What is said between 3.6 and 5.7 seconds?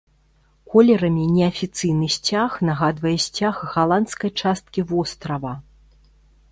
галандскай часткі вострава.